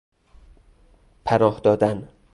پناه 1.25 1.59
دادن 1.59 2.07